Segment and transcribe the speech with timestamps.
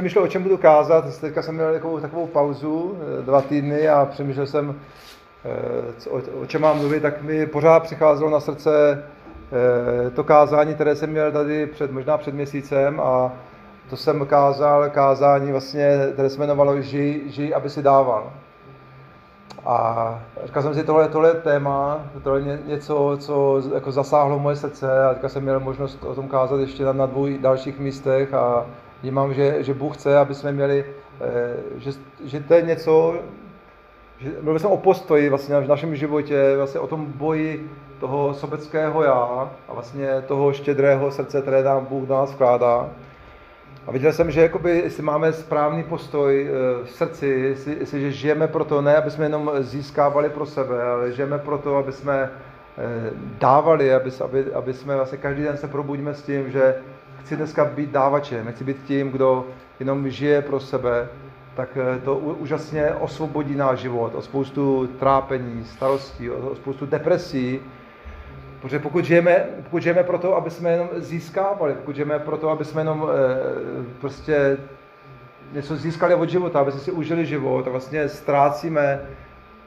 [0.00, 1.20] přemýšlel, o čem budu kázat.
[1.20, 4.74] Teďka jsem měl takovou, takovou pauzu, eh, dva týdny a přemýšlel jsem,
[5.44, 9.04] eh, o, o čem mám mluvit, tak mi pořád přicházelo na srdce
[10.06, 13.32] eh, to kázání, které jsem měl tady před, možná před měsícem a
[13.90, 18.32] to jsem kázal, kázání vlastně, které se jmenovalo Žij, žij, aby si dával.
[19.66, 25.04] A říkal jsem si, tohle, tohle téma, tohle je něco, co jako zasáhlo moje srdce
[25.04, 28.66] a teďka jsem měl možnost o tom kázat ještě na, na dvou dalších místech a
[29.02, 30.84] vnímám, že, že Bůh chce, aby jsme měli,
[31.20, 31.90] eh, že,
[32.24, 33.14] že to je něco,
[34.18, 37.70] že mluvil jsem o postoji vlastně v našem životě, vlastně o tom boji
[38.00, 42.88] toho sobeckého já a vlastně toho štědrého srdce, které nám Bůh do nás vkládá.
[43.86, 48.12] A viděl jsem, že jakoby, jestli máme správný postoj eh, v srdci, jestli, jestli že
[48.12, 52.30] žijeme proto, ne aby jsme jenom získávali pro sebe, ale žijeme proto, aby jsme
[52.78, 56.74] eh, dávali, aby, aby, aby jsme vlastně každý den se probudíme s tím, že
[57.20, 59.46] chci dneska být dávačem, nechci být tím, kdo
[59.80, 61.08] jenom žije pro sebe,
[61.54, 67.60] tak eh, to úžasně osvobodí náš život o spoustu trápení, starostí, o spoustu depresí,
[68.60, 72.80] Protože pokud žijeme, pokud žijeme proto, aby jsme jenom získávali, pokud žijeme proto, aby jsme
[72.80, 74.58] jenom e, prostě
[75.52, 79.00] něco získali od života, aby jsme si užili život a vlastně ztrácíme,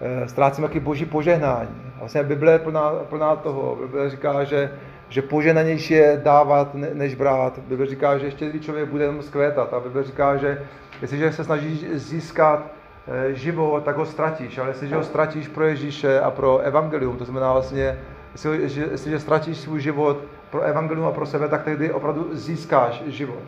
[0.02, 1.82] e, ztrácíme taky boží požehnání.
[2.00, 3.76] Vlastně Bible je plná, plná toho.
[3.76, 4.72] Bible říká, že,
[5.14, 7.60] že požehnanější je dávat, ne, než brát.
[7.60, 9.74] Bible říká, že ještě člověk bude jenom zkvétat.
[9.74, 10.62] A Bible říká, že
[11.02, 12.66] jestliže se snažíš získat
[13.08, 14.58] e, život, tak ho ztratíš.
[14.58, 17.98] Ale jestliže ho ztratíš pro Ježíše a pro evangelium, to znamená vlastně
[18.34, 20.18] Jestliže, jestliže ztratíš svůj život
[20.50, 23.44] pro evangelium a pro sebe, tak tehdy opravdu získáš život.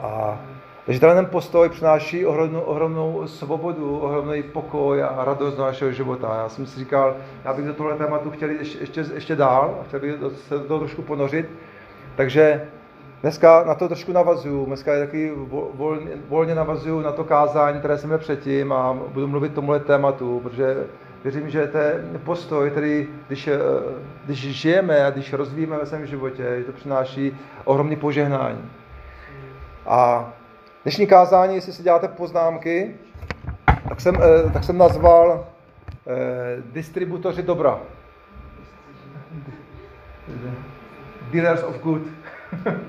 [0.00, 0.40] A
[0.86, 6.36] takže ten postoj přináší ohromnou, ohromnou svobodu, ohromný pokoj a radost do našeho života.
[6.42, 10.00] Já jsem si říkal, já bych do tohle tématu chtěl ještě, ještě, ještě dál, chtěl
[10.00, 11.50] bych se do toho trošku ponořit.
[12.16, 12.68] Takže
[13.22, 15.32] dneska na to trošku navazuju, dneska je taky
[15.74, 20.40] volně, volně navazuju na to kázání, které jsem měl předtím a budu mluvit tomuhle tématu,
[20.40, 20.76] protože
[21.24, 23.58] věřím, že to je postoj, který, když, eh,
[24.24, 28.70] když žijeme a když rozvíjíme ve svém životě, to přináší ohromný požehnání.
[29.86, 30.32] A
[30.86, 32.94] dnešní kázání, jestli si děláte poznámky,
[33.88, 35.46] tak jsem, eh, tak jsem nazval
[36.06, 37.80] eh, distributoři dobra.
[41.32, 42.02] Dealers of good.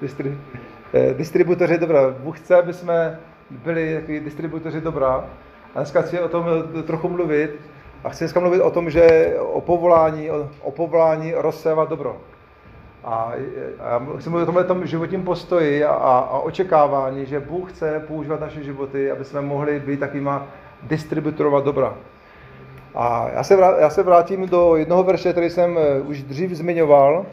[0.00, 0.38] distri,
[1.16, 2.10] distributoři dobra.
[2.18, 5.26] Bůh chce, aby jsme byli takový distributoři dobra.
[5.74, 6.46] A dneska chci o tom
[6.78, 7.60] eh, trochu mluvit.
[8.04, 12.16] A chci dneska mluvit o tom, že o povolání, o, o povolání rozsévat dobro.
[13.04, 13.32] A,
[13.78, 18.04] já chci mluvit o tomhle tom životním postoji a, a, a očekávání, že Bůh chce
[18.08, 20.46] používat naše životy, aby jsme mohli být takovýma
[20.82, 21.94] distributorovat dobra.
[22.94, 26.50] A já se, vrát, já se vrátím do jednoho verše, který jsem eh, už dřív
[26.50, 27.26] zmiňoval.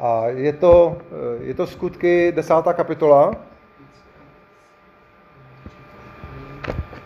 [0.00, 3.32] A je to, eh, je to skutky desátá kapitola.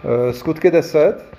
[0.04, 1.35] Eh, skutky 10.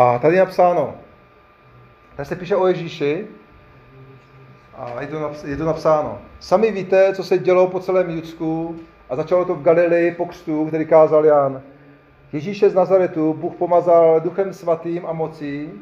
[0.00, 0.94] A tady je napsáno,
[2.16, 3.26] tady se píše o Ježíši
[4.76, 6.18] a je to, je to napsáno.
[6.40, 8.76] Sami víte, co se dělo po celém Judsku
[9.10, 11.62] a začalo to v Galilei po křtu, který kázal Jan.
[12.32, 15.72] Ježíše z Nazaretu Bůh pomazal duchem svatým a mocí,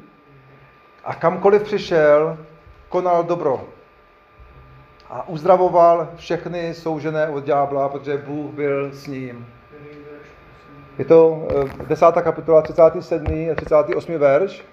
[1.05, 2.39] a kamkoliv přišel,
[2.89, 3.65] konal dobro.
[5.11, 9.47] A uzdravoval všechny soužené od ďábla, protože Bůh byl s ním.
[10.99, 11.49] Je to
[11.87, 12.17] 10.
[12.17, 13.51] Eh, kapitola, 37.
[13.51, 14.19] a 38.
[14.19, 14.65] verš.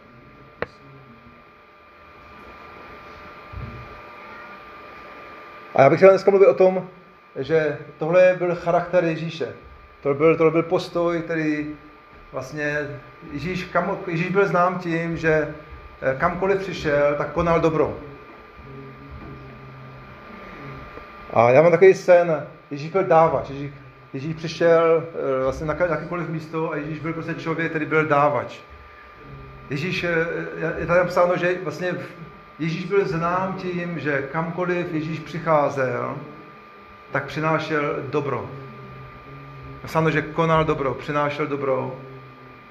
[5.75, 6.88] A já bych chtěl dneska mluvit o tom,
[7.36, 9.53] že tohle byl charakter Ježíše.
[10.03, 11.75] To byl, tohle byl postoj, který
[12.31, 12.77] vlastně
[13.31, 15.53] Ježíš, kam, Ježíš byl znám tím, že
[16.06, 17.98] Eh, kamkoliv přišel, tak konal dobro.
[21.33, 23.71] A já mám takový sen, Ježíš byl dávač, Ježíš,
[24.13, 28.60] Ježíš přišel eh, vlastně na jakýkoliv místo a Ježíš byl prostě člověk, který byl dávač.
[29.69, 30.27] Ježíš, eh,
[30.77, 31.95] je tady napsáno, že vlastně
[32.60, 36.18] Ježíš byl znám tím, že kamkoliv Ježíš přicházel,
[37.12, 38.50] tak přinášel dobro.
[39.83, 41.95] Napsáno, že konal dobro, přinášel dobro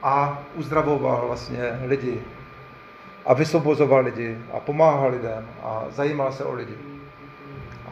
[0.03, 2.23] a uzdravoval vlastně lidi
[3.27, 6.92] a vysvobozoval lidi a pomáhal lidem a zajímal se o lidi.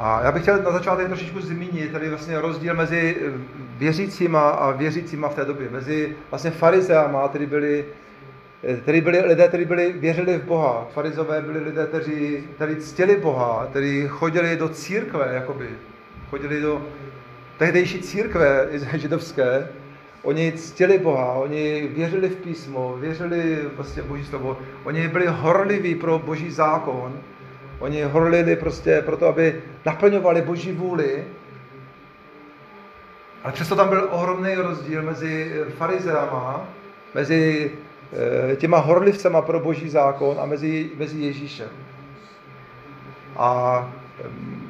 [0.03, 3.17] A já bych chtěl na začátek trošičku zmínit tady vlastně rozdíl mezi
[3.79, 7.85] věřícíma a věřícíma v té době, mezi vlastně farizeama, kteří byli,
[8.83, 10.89] kteří byli lidé, kteří byli, věřili v Boha.
[10.95, 15.69] Farizové byli lidé, kteří, kteří ctili Boha, kteří chodili do církve, jakoby,
[16.31, 16.83] chodili do
[17.59, 19.69] tehdejší církve židovské
[20.23, 24.59] Oni ctili Boha, oni věřili v písmo, věřili vlastně Boží slovo.
[24.85, 27.21] Oni byli horliví pro Boží zákon.
[27.81, 31.25] Oni horlili prostě proto, aby naplňovali Boží vůli.
[33.45, 36.69] Ale přesto tam byl ohromný rozdíl mezi farizeama,
[37.15, 37.71] mezi
[38.53, 41.69] eh, těma horlivcema pro Boží zákon a mezi, mezi Ježíšem.
[43.37, 43.93] A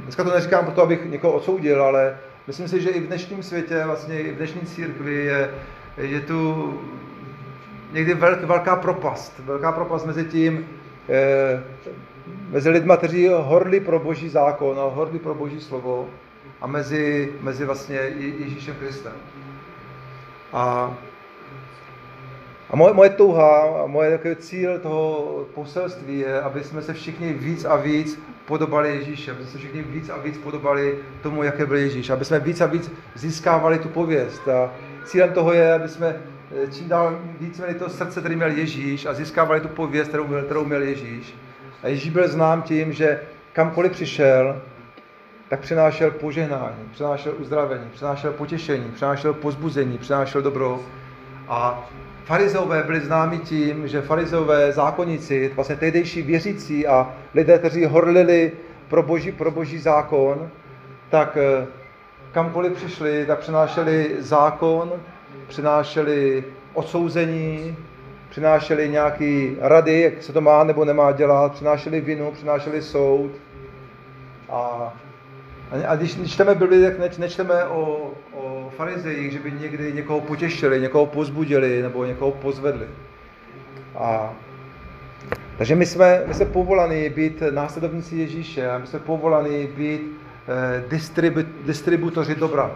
[0.03, 3.83] dneska to neříkám proto, abych někoho odsoudil, ale myslím si, že i v dnešním světě,
[3.85, 5.51] vlastně i v dnešní církvi je,
[5.97, 6.75] je tu
[7.93, 9.39] někdy velk, velká propast.
[9.39, 10.69] Velká propast mezi tím,
[11.09, 11.63] eh,
[12.51, 16.09] mezi lidmi, kteří horli pro boží zákon a horli pro boží slovo
[16.61, 17.99] a mezi, mezi vlastně
[18.39, 19.13] Ježíšem Kristem.
[20.53, 20.95] A
[22.71, 27.33] a moje, moje touha a moje takový cíl toho poselství je, aby jsme se všichni
[27.33, 31.67] víc a víc podobali Ježíši, aby jsme se všichni víc a víc podobali tomu, jaké
[31.67, 34.49] byl Ježíš, aby jsme víc a víc získávali tu pověst.
[34.49, 34.73] A
[35.05, 36.17] cílem toho je, aby jsme
[36.65, 40.27] eh, čím dál víc měli to srdce, který měl Ježíš a získávali tu pověst, kterou
[40.27, 41.35] měl, kterou měl Ježíš.
[41.83, 43.21] A Ježíš byl znám tím, že
[43.53, 44.63] kamkoliv přišel,
[45.49, 50.81] tak přinášel požehnání, přinášel uzdravení, přinášel potěšení, přinášel pozbuzení, přinášel dobro.
[51.49, 51.89] A
[52.25, 58.53] Farizové byli známi tím, že farizové zákonníci, vlastně tehdejší věřící a lidé, kteří horlili
[58.89, 60.51] pro boží, pro boží zákon,
[61.11, 61.67] tak eh,
[62.33, 64.93] kamkoliv přišli, tak přinášeli zákon,
[65.49, 66.45] přinášeli
[66.75, 67.77] odsouzení,
[68.31, 73.31] přinášeli nějaké rady, jak se to má nebo nemá dělat, přinášeli vinu, přinášeli soud.
[74.49, 74.93] A,
[75.87, 81.07] a když čteme Bibli, tak nečteme o, o farizejích, že by někdy někoho potěšili, někoho
[81.07, 82.87] pozbudili nebo někoho pozvedli.
[83.97, 84.35] A,
[85.59, 90.03] takže my jsme, my jsme povolaní být následovníci Ježíše a my jsme povolaní být
[90.49, 92.71] eh, distribu, distributoři dobra.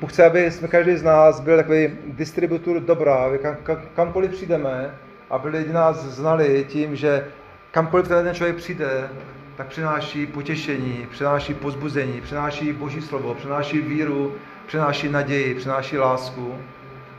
[0.00, 4.30] Bůh chce, aby jsme každý z nás byl takový distributor dobra, aby kam, kam, kamkoliv
[4.30, 4.94] přijdeme,
[5.30, 7.26] aby lidi nás znali tím, že
[7.70, 9.08] kamkoliv ten člověk přijde,
[9.56, 14.34] tak přináší potěšení, přináší pozbuzení, přináší Boží slovo, přináší víru,
[14.66, 16.58] přináší naději, přináší lásku.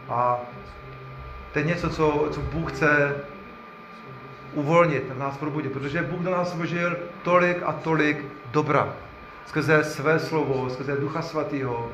[0.10, 0.40] A
[1.54, 3.16] to je něco, co, co Bůh chce
[4.54, 8.94] uvolnit, nás probudit, protože Bůh do nás vložil tolik a tolik dobra.
[9.46, 11.92] Skrze své slovo, skrze Ducha Svatého,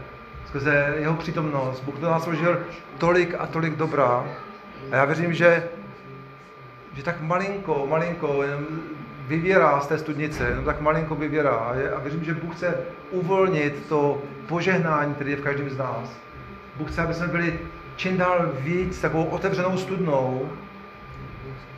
[0.47, 1.83] skrze jeho přítomnost.
[1.83, 2.59] Bůh do nás vložil
[2.97, 4.25] tolik a tolik dobra.
[4.91, 5.63] A já věřím, že,
[6.95, 8.43] že tak malinko, malinko,
[9.27, 11.73] vyvěrá z té studnice, no tak malinko vyvěrá.
[11.95, 12.77] A věřím, že Bůh chce
[13.11, 16.09] uvolnit to požehnání, které je v každém z nás.
[16.75, 17.59] Bůh chce, aby jsme byli
[17.95, 20.49] čím dál víc takovou otevřenou studnou,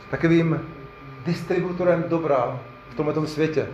[0.09, 0.61] takovým
[1.25, 2.59] distributorem dobra
[2.89, 3.67] v tomto světě.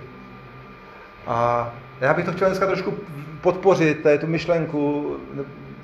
[1.27, 1.69] A
[2.01, 2.93] já bych to chtěl dneska trošku
[3.41, 5.15] podpořit, tady tu myšlenku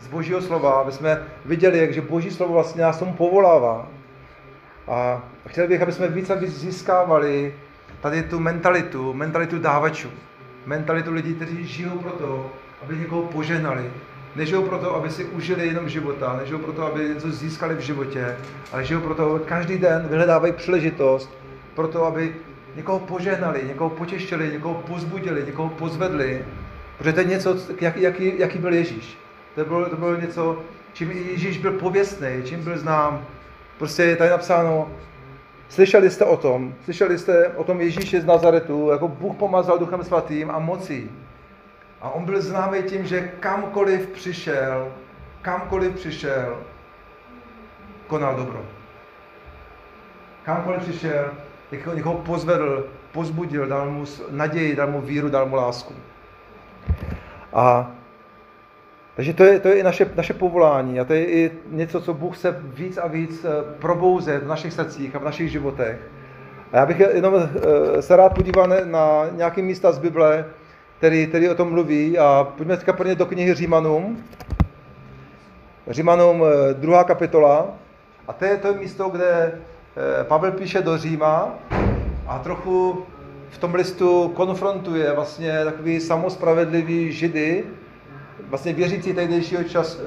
[0.01, 3.88] z Božího slova, aby jsme viděli, jak že Boží slovo vlastně nás tomu povolává.
[4.88, 7.53] A chtěl bych, aby jsme více získávali
[8.01, 10.10] tady tu mentalitu, mentalitu dávačů,
[10.65, 12.51] mentalitu lidí, kteří žijou proto,
[12.84, 13.91] aby někoho poženali.
[14.36, 18.36] Nežijou proto, aby si užili jenom života, nežijou proto, aby něco získali v životě,
[18.74, 21.29] ale žijou proto, aby každý den vyhledávají příležitost
[21.75, 22.36] proto, aby
[22.75, 26.46] někoho požehnali, někoho potěšili, někoho pozbudili, někoho pozvedli.
[26.98, 29.18] Protože to je něco, jak, jaký, jaký byl Ježíš.
[29.56, 30.60] To bylo, to bylo něco,
[30.94, 33.25] čím Ježíš byl pověstný, čím byl znám.
[33.77, 34.89] Prostě je tady napsáno,
[35.70, 40.04] Slyšeli jste o tom, slyšeli jste o tom Ježíši z Nazaretu, jako Bůh pomazal Duchem
[40.04, 41.12] Svatým a mocí.
[42.01, 44.92] A on byl známý tím, že kamkoliv přišel,
[45.42, 46.58] kamkoliv přišel,
[48.08, 48.66] konal dobro.
[50.44, 51.32] Kamkoliv přišel,
[51.72, 55.94] někoho, pozvedl, pozbudil, dal mu naději, dal mu víru, dal mu lásku.
[57.53, 57.91] A
[59.17, 62.13] takže to je, to je i naše, naše povolání a to je i něco, co
[62.13, 66.00] Bůh chce víc a víc eh, probouzet v našich srdcích a v našich životech.
[66.72, 70.46] A já bych jenom eh, se rád podíval na nějaké místa z Bible,
[70.98, 74.24] který, který o tom mluví a pojďme teďka prvně do knihy Římanům.
[75.88, 77.67] Římanům eh, druhá kapitola
[78.27, 79.60] a to je to místo, kde
[80.24, 81.53] Pavel píše do Říma
[82.27, 83.06] a trochu
[83.50, 87.63] v tom listu konfrontuje vlastně takový samospravedlivý židy,
[88.50, 90.00] vlastně věřící tehdejšího, čas,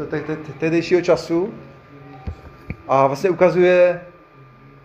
[0.58, 1.54] tehdejšího času
[2.88, 4.00] a vlastně ukazuje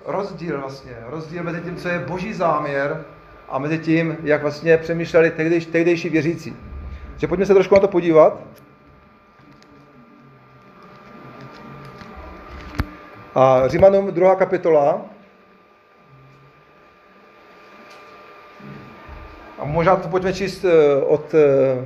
[0.06, 3.06] rozdíl vlastně, rozdíl mezi tím, co je boží záměr
[3.50, 6.56] a mezi tím, jak vlastně přemýšleli tehdejší, tehdejší věřící.
[7.12, 8.40] Takže pojďme se trošku na to podívat.
[13.36, 15.02] A Římanům druhá kapitola.
[19.66, 21.86] A možná to pojďme číst eh, od eh,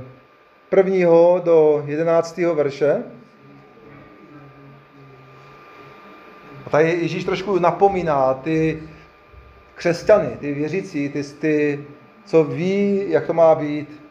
[0.68, 3.02] prvního do jedenáctého verše.
[6.66, 8.82] A tady Ježíš trošku napomíná ty
[9.74, 11.84] křesťany, ty věřící, ty, ty
[12.24, 14.02] co ví, jak to má být.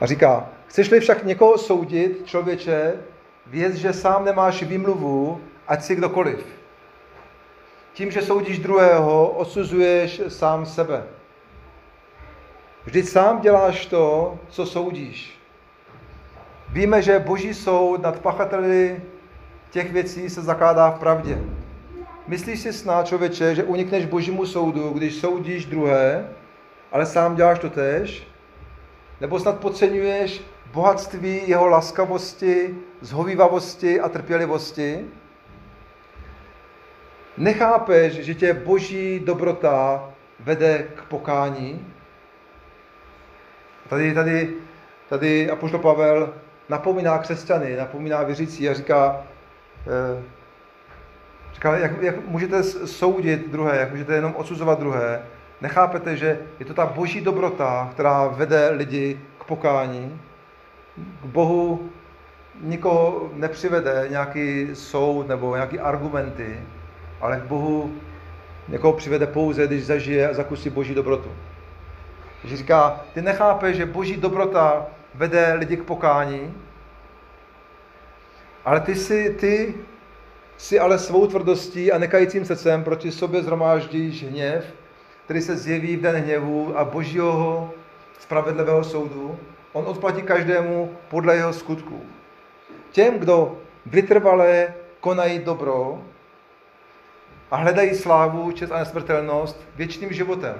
[0.00, 2.94] A říká, chceš-li však někoho soudit, člověče,
[3.46, 6.61] věc, že sám nemáš výmluvu, ať si kdokoliv.
[7.92, 11.04] Tím, že soudíš druhého, osuzuješ sám sebe.
[12.84, 15.38] Vždyť sám děláš to, co soudíš.
[16.68, 19.02] Víme, že boží soud nad pachateli
[19.70, 21.38] těch věcí se zakládá v pravdě.
[22.26, 26.28] Myslíš si snad, člověče, že unikneš božímu soudu, když soudíš druhé,
[26.92, 28.26] ale sám děláš to tež?
[29.20, 35.04] Nebo snad podceňuješ bohatství jeho laskavosti, zhovývavosti a trpělivosti?
[37.36, 40.08] Nechápeš, že tě boží dobrota
[40.40, 41.86] vede k pokání?
[43.88, 44.54] Tady, tady,
[45.08, 46.34] tady Apoštol Pavel
[46.68, 49.22] napomíná křesťany, napomíná věřící a říká,
[49.86, 50.22] eh,
[51.54, 55.22] říká jak, jak můžete soudit druhé, jak můžete jenom odsuzovat druhé.
[55.60, 60.20] Nechápete, že je to ta boží dobrota, která vede lidi k pokání.
[61.22, 61.90] K Bohu
[62.60, 66.60] nikoho nepřivede nějaký soud nebo nějaký argumenty,
[67.22, 67.94] ale k Bohu
[68.68, 71.30] někoho přivede pouze, když zažije a zakusí boží dobrotu.
[72.44, 76.54] Že říká, ty nechápeš, že boží dobrota vede lidi k pokání,
[78.64, 79.74] ale ty si, ty
[80.56, 84.74] si ale svou tvrdostí a nekajícím srdcem proti sobě zhromáždíš hněv,
[85.24, 87.70] který se zjeví v den hněvu a božího
[88.18, 89.38] spravedlivého soudu.
[89.72, 92.00] On odplatí každému podle jeho skutků.
[92.90, 96.02] Těm, kdo vytrvalé konají dobro
[97.52, 100.54] a hledají slávu, čest a nesmrtelnost věčným životem.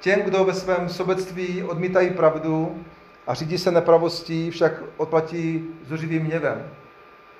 [0.00, 2.84] Těm, kdo ve svém sobectví odmítají pravdu
[3.26, 6.70] a řídí se nepravostí, však odplatí zuřivým hněvem.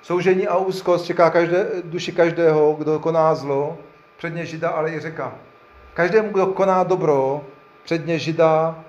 [0.01, 3.77] Soužení a úzkost čeká každé, duši každého, kdo koná zlo,
[4.17, 5.35] předně žida, ale i řeka.
[5.93, 7.41] Každému, kdo koná dobro,
[7.83, 8.83] předně žida,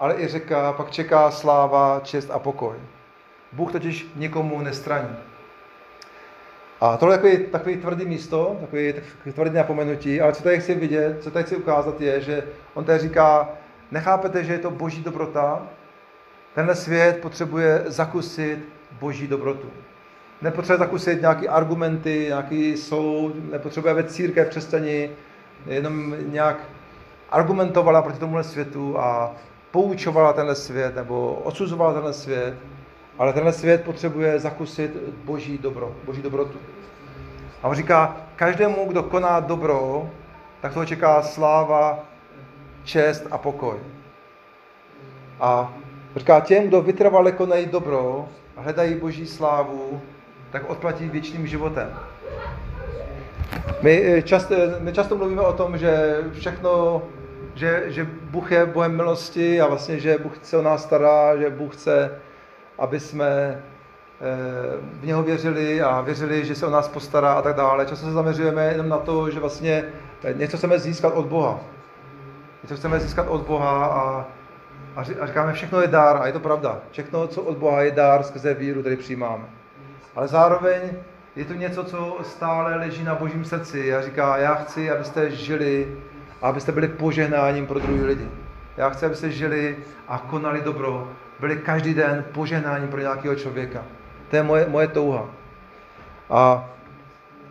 [0.00, 2.76] ale i řeka, pak čeká sláva, čest a pokoj.
[3.52, 5.16] Bůh totiž nikomu nestraní.
[6.80, 10.74] A tohle je takový, takový tvrdý místo, takový, takový tvrdý napomenutí, ale co tady chci
[10.74, 12.44] vidět, co tady chci ukázat je, že
[12.74, 13.48] on tady říká,
[13.90, 15.62] nechápete, že je to boží dobrota?
[16.54, 18.58] Tenhle svět potřebuje zakusit
[19.00, 19.68] boží dobrotu.
[20.42, 25.10] Nepotřebuje zakusit nějaké argumenty, nějaký soud, nepotřebuje, aby církev křesťani
[25.66, 26.56] jenom nějak
[27.30, 29.32] argumentovala proti tomuhle světu a
[29.70, 32.54] poučovala tenhle svět nebo odsuzovala tenhle svět,
[33.20, 36.58] ale tenhle svět potřebuje zakusit boží dobro, boží dobrotu.
[37.62, 40.10] A on říká, každému, kdo koná dobro,
[40.60, 41.98] tak toho čeká sláva,
[42.84, 43.76] čest a pokoj.
[45.40, 45.74] A
[46.16, 50.00] říká, těm, kdo vytrvale konají dobro a hledají boží slávu,
[50.50, 51.98] tak odplatí věčným životem.
[53.82, 57.02] My eh, často, my často mluvíme o tom, že všechno,
[57.54, 61.50] že, že Bůh je Bohem milosti a vlastně, že Bůh se o nás stará, že
[61.50, 62.20] Bůh chce,
[62.80, 63.60] aby jsme eh,
[65.00, 67.86] v něho věřili a věřili, že se o nás postará a tak dále.
[67.86, 69.84] Často se zaměřujeme jenom na to, že vlastně
[70.24, 71.60] eh, něco chceme získat od Boha.
[72.62, 74.26] Něco chceme získat od Boha a,
[74.96, 76.78] a říkáme, všechno je dár a je to pravda.
[76.90, 79.44] Všechno, co od Boha je dár skrze víru, který přijímáme.
[80.16, 80.80] Ale zároveň
[81.36, 85.98] je to něco, co stále leží na božím srdci a říká, já chci, abyste žili
[86.42, 88.28] a abyste byli požehnáním pro druhé lidi.
[88.76, 89.76] Já chci, abyste žili
[90.08, 93.84] a konali dobro, byli každý den požehnáním pro nějakého člověka.
[94.30, 95.28] To je moje, moje touha.
[96.30, 96.70] A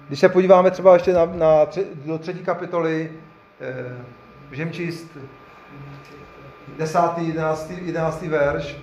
[0.08, 3.12] když se podíváme třeba ještě na, na tři, do třetí kapitoly,
[3.62, 3.98] eh,
[4.50, 5.18] můžeme číst
[6.78, 8.78] desátý, jedenáctý, jedenáctý verš,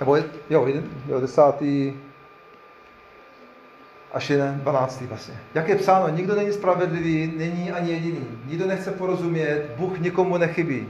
[0.00, 0.16] nebo
[0.50, 0.68] jo,
[1.08, 1.92] jo desátý
[4.16, 5.34] až jeden, dvanáctý vlastně.
[5.54, 8.26] Jak je psáno, nikdo není spravedlivý, není ani jediný.
[8.46, 10.88] Nikdo nechce porozumět, Bůh nikomu nechybí.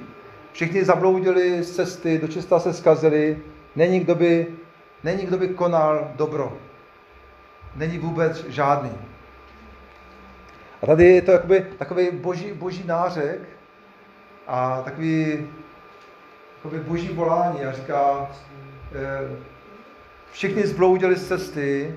[0.52, 3.38] Všichni zabloudili z cesty, do čista se zkazili,
[3.76, 4.46] není kdo by,
[5.04, 6.58] není kdo by konal dobro.
[7.76, 8.92] Není vůbec žádný.
[10.82, 13.40] A tady je to jakoby, takový boží, boží nářek
[14.46, 15.46] a takový
[16.56, 18.28] jakoby boží volání a říká,
[18.94, 19.36] Eh,
[20.32, 21.96] všichni zbloudili z cesty,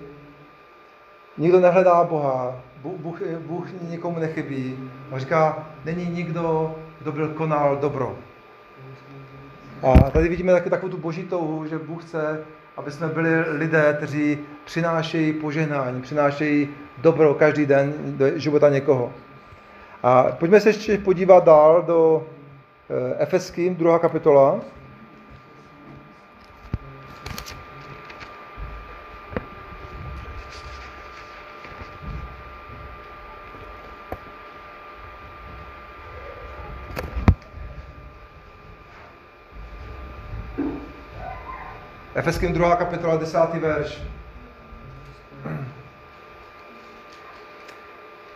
[1.39, 4.89] nikdo nehledá Boha, Bůh, Bůh nikomu nechybí.
[5.11, 8.15] A říká, není nikdo, kdo byl konal dobro.
[9.83, 12.39] A tady vidíme taky takovou tu boží touhu, že Bůh chce,
[12.77, 19.11] aby jsme byli lidé, kteří přinášejí požehnání, přinášejí dobro každý den do života někoho.
[20.03, 22.27] A pojďme se ještě podívat dál do
[22.89, 24.59] eh, Efeským, druhá kapitola.
[42.19, 42.75] Efeským 2.
[42.75, 43.39] kapitola 10.
[43.53, 44.01] verš.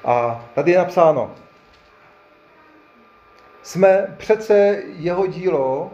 [0.05, 1.35] A tady je napsáno,
[3.61, 5.91] jsme přece jeho dílo,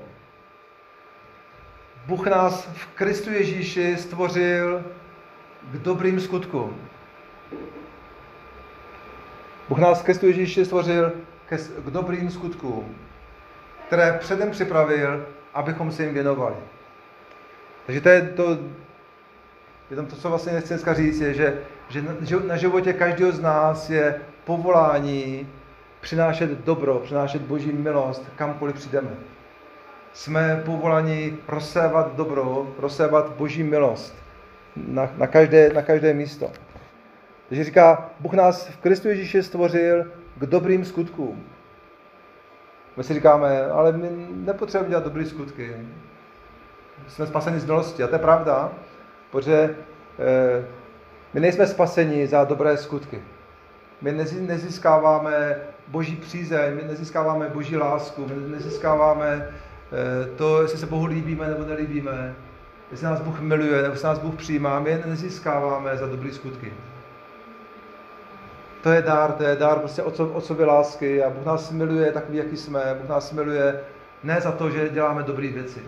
[2.05, 4.84] Bůh nás v Kristu Ježíši stvořil
[5.72, 6.89] k dobrým skutkům.
[9.69, 11.12] Bůh nás v Kristu Ježíši stvořil
[11.86, 12.96] k dobrým skutkům,
[13.88, 16.55] které předem připravil, abychom se jim věnovali.
[17.89, 18.58] Takže to je to,
[19.89, 21.58] jenom to, co vlastně nechci dneska říct, je, že,
[21.89, 25.48] že na životě každého z nás je povolání
[26.01, 29.10] přinášet dobro, přinášet boží milost, kamkoliv přijdeme.
[30.13, 34.15] Jsme povoláni rozsévat dobro, rozsévat boží milost
[34.75, 36.51] na, na, každé, na každé místo.
[37.48, 41.43] Takže říká, Bůh nás v Kristu Ježíši stvořil k dobrým skutkům.
[42.98, 45.75] My si říkáme, ale my nepotřebujeme dělat dobré skutky.
[47.08, 48.72] Jsme spaseni z milosti a to je pravda,
[49.32, 49.75] protože
[50.20, 50.65] eh,
[51.34, 53.22] my nejsme spaseni za dobré skutky.
[54.01, 55.56] My nezískáváme
[55.88, 61.63] boží přízeň, my nezískáváme boží lásku, my nezískáváme eh, to, jestli se Bohu líbíme nebo
[61.65, 62.36] nelíbíme,
[62.91, 66.74] jestli nás Bůh miluje nebo se nás Bůh přijímá, my nezískáváme za dobré skutky.
[68.84, 72.58] To je dár, to je dár prostě otcovy lásky a Bůh nás miluje takový, jaký
[72.58, 72.97] jsme.
[73.00, 73.82] Bůh nás miluje
[74.24, 75.80] ne za to, že děláme dobré věci.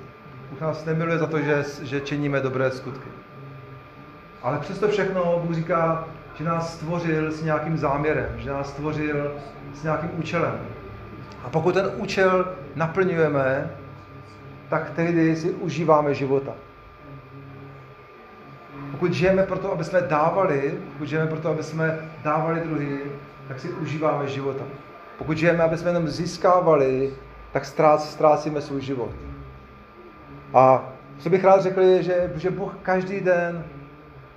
[0.51, 3.09] Bůh nás nemiluje za to, že, že činíme dobré skutky.
[4.41, 9.31] Ale přesto všechno Bůh říká, že nás stvořil s nějakým záměrem, že nás stvořil
[9.73, 10.59] s nějakým účelem.
[11.43, 13.71] A pokud ten účel naplňujeme,
[14.69, 16.51] tak tehdy si užíváme života.
[18.91, 22.99] Pokud žijeme proto, aby jsme dávali, pokud žijeme proto, aby jsme dávali druhý,
[23.47, 24.63] tak si užíváme života.
[25.17, 27.13] Pokud žijeme, aby jsme jenom získávali,
[27.51, 27.65] tak
[27.99, 29.11] ztrácíme svůj život.
[30.53, 33.63] A co bych rád řekl je, že, že Bůh každý den,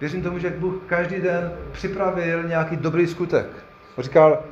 [0.01, 3.47] věřím tomu, že Bůh každý den připravil nějaký dobrý skutek.
[3.97, 4.43] On říkal,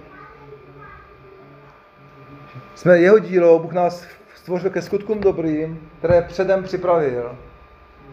[2.74, 7.36] jsme jeho dílo, Bůh nás stvořil ke skutkům dobrým, které předem připravil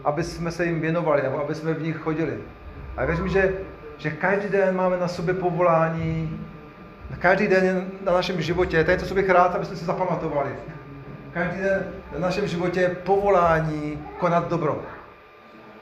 [0.04, 2.38] aby jsme se jim věnovali, nebo aby jsme v nich chodili.
[2.96, 3.52] A věřím, že,
[3.98, 6.40] že každý den máme na sobě povolání,
[7.18, 10.50] každý den na našem životě, to je to, co bych rád, abyste si zapamatovali.
[11.32, 14.82] Každý den na našem životě je povolání konat dobro.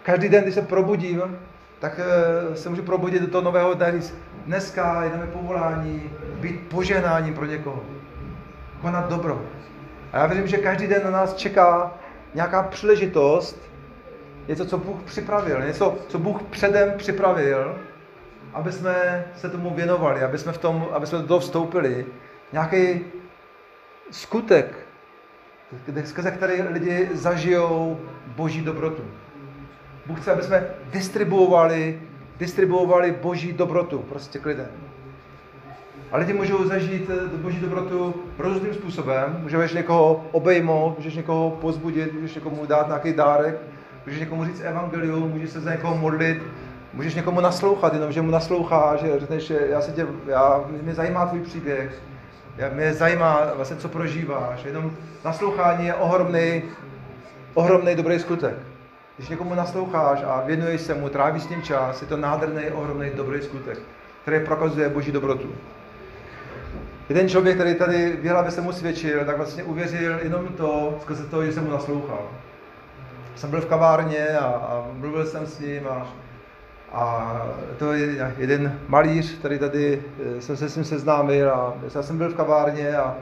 [0.02, 1.38] Každý den, když se probudím,
[1.78, 4.00] tak eh, se můžu probudit do toho nového dne.
[4.46, 7.82] Dneska jdeme povolání být požehnáním pro někoho.
[8.80, 9.42] Konat dobro.
[10.12, 11.94] A já věřím, že každý den na nás čeká
[12.34, 13.60] nějaká příležitost,
[14.48, 17.78] něco, co Bůh připravil, něco, co Bůh předem připravil,
[18.52, 22.06] aby jsme se tomu věnovali, aby jsme, v tom, aby jsme do toho vstoupili.
[22.52, 23.00] Nějaký
[24.10, 24.87] skutek,
[26.04, 28.00] skrze který lidi zažijou
[28.36, 29.02] boží dobrotu.
[30.06, 32.00] Bůh chce, aby jsme distribuovali,
[32.38, 34.68] distribuovali boží dobrotu prostě k lidem.
[36.12, 39.38] A lidi můžou zažít boží dobrotu různým způsobem.
[39.42, 43.58] Můžeš někoho obejmout, můžeš někoho pozbudit, můžeš někomu dát nějaký dárek,
[44.06, 46.42] můžeš někomu říct evangelium, můžeš se za někoho modlit,
[46.94, 50.94] můžeš někomu naslouchat, jenom že mu nasloucháš, že řekneš, že já se tě, já, mě
[50.94, 52.02] zajímá tvůj příběh,
[52.72, 54.64] mě zajímá vlastně, co prožíváš.
[54.64, 56.62] Jenom naslouchání je ohromný,
[57.54, 58.54] ohromný dobrý skutek.
[59.16, 63.10] Když někomu nasloucháš a věnuješ se mu, trávíš s ním čas, je to nádherný, ohromný
[63.14, 63.78] dobrý skutek,
[64.22, 65.48] který prokazuje boží dobrotu.
[67.08, 71.24] Jeden člověk, který tady v hlavě se mu svědčil, tak vlastně uvěřil jenom to, skrze
[71.24, 72.28] to, že jsem mu naslouchal
[73.38, 76.06] jsem byl v kavárně a, a mluvil jsem s ním a,
[76.92, 77.36] a
[77.78, 80.02] to je jeden malíř, který tady
[80.36, 83.16] eh, jsem se s ním seznámil a já jsem byl v kavárně a,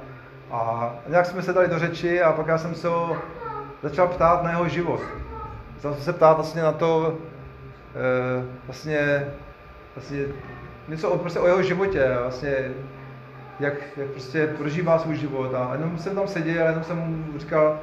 [0.51, 3.17] a nějak jsme se dali do řeči a pak já jsem se ho
[3.83, 5.01] začal ptát na jeho život.
[5.75, 7.19] Začal jsem se ptát vlastně na to,
[7.95, 9.27] e, vlastně,
[9.95, 10.25] vlastně
[10.89, 12.71] něco o, prostě o jeho životě, vlastně
[13.61, 17.81] jak, jak prostě prožívá svůj život a jenom jsem tam seděl jenom jsem mu říkal,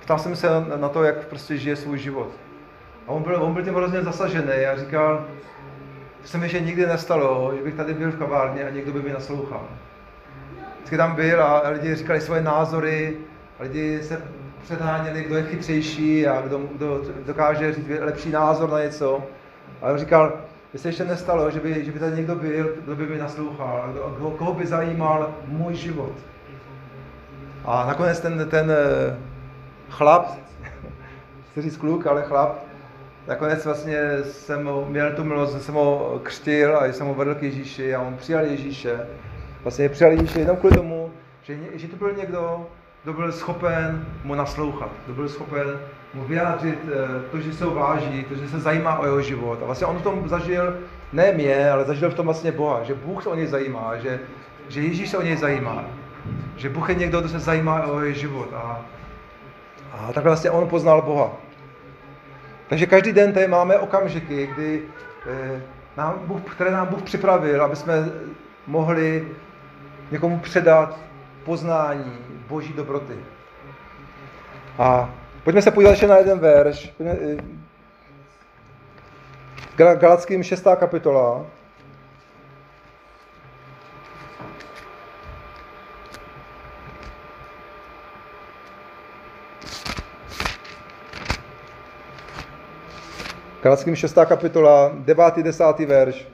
[0.00, 2.28] ptal jsem se na to, jak prostě žije svůj život.
[3.08, 5.26] A on byl, on byl tím hrozně zasažený a říkal,
[6.22, 9.02] to se mi ještě nikdy nestalo, že bych tady byl v kavárně a někdo by
[9.02, 9.64] mi naslouchal.
[10.76, 13.16] Vždycky tam byl a lidi říkali svoje názory,
[13.60, 14.22] a lidi se
[14.62, 19.22] předháněli, kdo je chytřejší a kdo, kdo dokáže říct lepší názor na něco.
[19.82, 20.32] A on říkal,
[20.72, 23.82] že se ještě nestalo, že by, že by tady někdo byl, kdo by mi naslouchal,
[23.82, 26.12] a kdo, koho by zajímal můj život.
[27.64, 28.72] A nakonec ten, ten
[29.90, 30.26] chlap,
[31.50, 32.67] chci říct kluk, ale chlap,
[33.28, 37.94] nakonec vlastně jsem měl tu milost, jsem ho křtil a jsem ho vedl k Ježíši
[37.94, 39.06] a on přijal Ježíše.
[39.62, 41.10] Vlastně přijal Ježíše jenom kvůli tomu,
[41.42, 42.66] že, že to byl někdo,
[43.04, 45.80] kdo byl schopen mu naslouchat, kdo byl schopen
[46.14, 49.58] mu vyjádřit eh, to, že se ho váží, to, že se zajímá o jeho život.
[49.62, 50.78] A vlastně on v tom zažil
[51.12, 54.20] ne mě, ale zažil v tom vlastně Boha, že Bůh se o něj zajímá, že,
[54.68, 55.84] že Ježíš se o něj zajímá,
[56.56, 58.48] že Bůh je někdo, kdo se zajímá o jeho život.
[58.54, 58.84] A,
[59.92, 61.47] a takhle vlastně on poznal Boha.
[62.68, 64.82] Takže každý den tady máme okamžiky, kdy
[65.30, 65.62] eh,
[65.96, 67.92] nám Bůh, které nám Bůh připravil, aby jsme
[68.66, 69.28] mohli
[70.10, 70.98] někomu předat
[71.44, 73.14] poznání Boží dobroty.
[74.78, 75.10] A
[75.44, 76.92] pojďme se podívat ještě na jeden verš.
[77.06, 77.36] Eh,
[79.76, 80.66] Galackým 6.
[80.76, 81.46] kapitola.
[93.62, 94.14] Galackým 6.
[94.26, 95.36] kapitola, 9.
[95.42, 95.64] 10.
[95.78, 96.26] verš.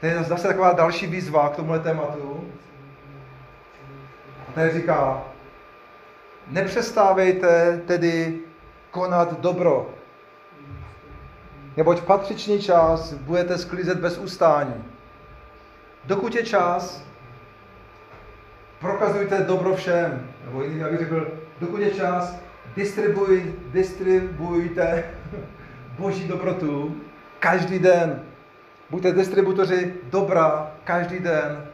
[0.00, 2.44] To je zase taková další výzva k tomuhle tématu.
[4.48, 5.22] A tady říká,
[6.48, 8.38] nepřestávejte tedy
[8.90, 9.90] konat dobro,
[11.76, 14.84] neboť v patřičný čas budete sklízet bez ustání.
[16.04, 17.02] Dokud je čas,
[18.80, 20.30] prokazujte dobro všem.
[20.44, 21.28] Nebo jiný, abych řekl,
[21.60, 25.04] dokud je čas, distribuj, distribujte
[25.98, 26.96] boží dobrotu
[27.38, 28.22] každý den.
[28.90, 31.64] Buďte distributoři dobra každý den.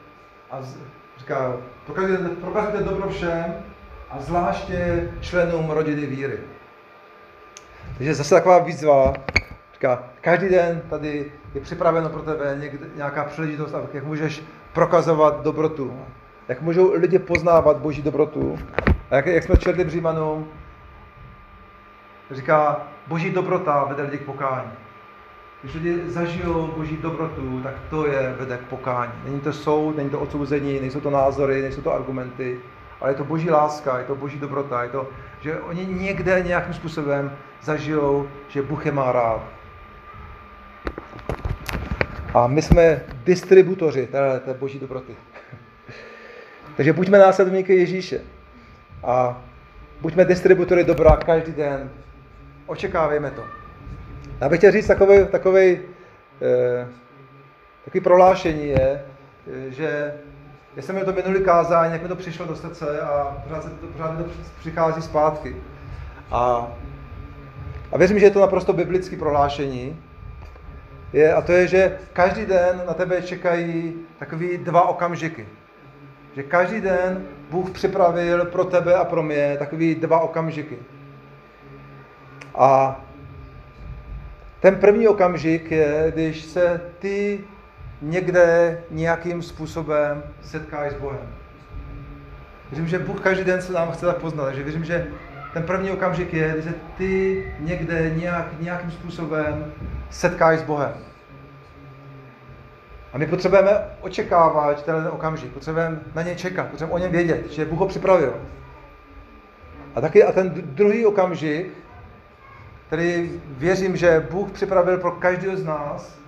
[0.51, 0.77] A z,
[1.18, 3.55] říká, prokazujte, prokazujte dobro všem
[4.11, 6.38] a zvláště členům rodiny víry.
[7.97, 9.12] Takže zase taková výzva,
[9.75, 14.42] říká, každý den tady je připraveno pro tebe někde, nějaká příležitost, jak můžeš
[14.73, 16.01] prokazovat dobrotu.
[16.49, 18.59] Jak můžou lidi poznávat boží dobrotu.
[19.11, 20.49] A jak, jak jsme četli v Římanům,
[22.31, 24.71] říká, boží dobrota vede lidi k pokání.
[25.63, 29.13] Když lidi zažijou boží dobrotu, tak to je vede k pokání.
[29.25, 32.61] Není to soud, není to odsouzení, nejsou to názory, nejsou to argumenty,
[33.01, 35.09] ale je to boží láska, je to boží dobrota, je to,
[35.41, 37.33] že oni někde nějakým způsobem
[37.63, 39.43] zažijou, že Bůh je má rád.
[42.35, 45.17] A my jsme distributoři té, té boží dobroty.
[46.77, 48.21] Takže buďme následovníky Ježíše.
[49.05, 49.43] A
[50.01, 51.91] buďme distributory dobra každý den.
[52.66, 53.42] Očekávejme to.
[54.40, 55.79] Já bych chtěl říct takový, takový,
[56.42, 56.88] eh,
[57.85, 59.05] takový prohlášení je,
[59.68, 60.14] že
[60.77, 63.70] já jsem měl to minulý kázání, jak mi to přišlo do srdce a pořád, se
[63.70, 65.57] to, pořád mi to přichází zpátky.
[66.31, 66.68] A,
[67.92, 70.00] a věřím, že je to naprosto biblické prohlášení.
[71.12, 75.48] Je, a to je, že každý den na tebe čekají takový dva okamžiky.
[76.37, 80.79] Že každý den Bůh připravil pro tebe a pro mě takový dva okamžiky.
[82.55, 83.01] A
[84.61, 87.40] ten první okamžik je, když se ty
[88.03, 91.29] někde nějakým způsobem setkáš s Bohem.
[92.71, 95.07] Věřím, že Bůh každý den se nám chce tak poznat, takže věřím, že
[95.53, 99.73] ten první okamžik je, když se ty někde nějak, nějakým způsobem
[100.11, 100.93] setkáš s Bohem.
[103.12, 107.64] A my potřebujeme očekávat ten okamžik, potřebujeme na ně čekat, potřebujeme o něm vědět, že
[107.64, 108.35] Bůh ho připravil.
[109.95, 111.84] A taky a ten druhý okamžik,
[112.95, 116.19] který věřím, že Bůh připravil pro každého z nás,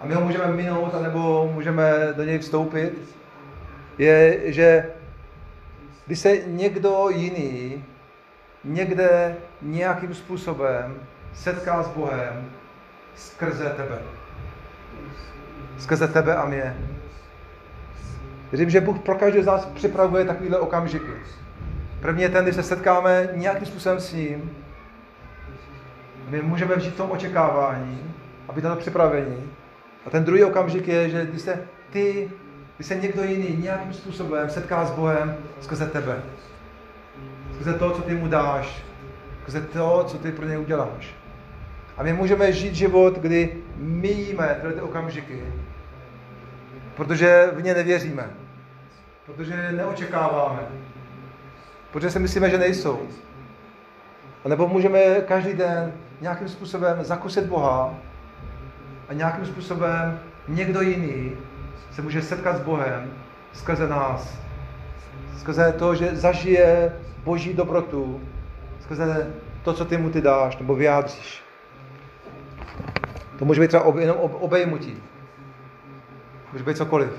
[0.00, 2.92] a my ho můžeme minout, anebo můžeme do něj vstoupit,
[3.98, 4.86] je, že
[6.06, 7.84] když se někdo jiný
[8.64, 10.96] někde nějakým způsobem
[11.34, 12.50] setká s Bohem
[13.14, 13.98] skrze tebe.
[15.78, 16.76] Skrze tebe a mě.
[18.52, 21.12] Věřím, že Bůh pro každého z nás připravuje takovýhle okamžiky.
[22.00, 24.67] První je ten, když se setkáme nějakým způsobem s ním.
[26.28, 28.14] My můžeme vžít v tom očekávání
[28.48, 29.50] a být na to připravení.
[30.06, 32.30] A ten druhý okamžik je, že když se ty,
[32.76, 36.22] když se někdo jiný nějakým způsobem setká s Bohem skrze tebe.
[37.54, 38.82] Skrze to, co ty mu dáš.
[39.42, 41.14] Skrze to, co ty pro něj uděláš.
[41.96, 45.42] A my můžeme žít život, kdy míjíme tyhle ty okamžiky,
[46.96, 48.30] protože v ně nevěříme.
[49.26, 50.60] Protože neočekáváme.
[51.92, 53.02] Protože si myslíme, že nejsou.
[54.44, 57.94] A nebo můžeme každý den nějakým způsobem zakusit Boha
[59.08, 61.32] a nějakým způsobem někdo jiný
[61.90, 63.12] se může setkat s Bohem
[63.52, 64.38] skrze nás.
[65.38, 66.92] Skrze to, že zažije
[67.24, 68.20] boží dobrotu,
[68.80, 69.30] skrze
[69.64, 71.42] to, co ty mu ty dáš nebo vyjádříš.
[73.38, 75.02] To může být třeba ob, jenom ob, obejmutí.
[76.52, 77.10] Může být cokoliv.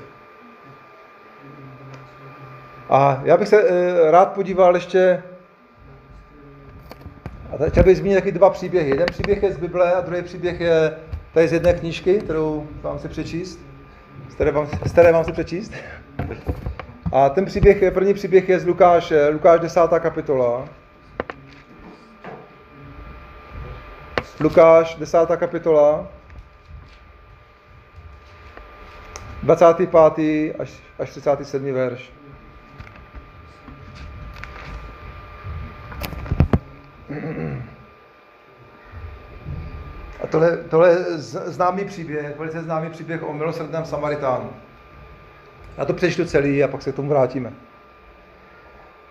[2.89, 5.23] A já bych se e, rád podíval ještě,
[7.51, 8.89] a chtěl bych zmínit taky dva příběhy.
[8.89, 10.97] Jeden příběh je z Bible a druhý příběh je
[11.33, 13.59] tady z jedné knížky, kterou vám si přečíst.
[14.29, 15.73] Z které vám, z které vám si přečíst.
[17.11, 19.79] A ten příběh, první příběh je z Lukáše, Lukáš 10.
[19.99, 20.65] kapitola.
[24.39, 25.17] Lukáš 10.
[25.37, 26.07] kapitola.
[29.43, 29.89] 25.
[30.59, 31.73] až, až 37.
[31.73, 32.18] verš.
[40.23, 40.97] A tohle, tohle je
[41.45, 44.53] známý příběh, velice známý příběh o milosrdném Samaritánu.
[45.77, 47.53] Já to přečtu celý a pak se k tomu vrátíme.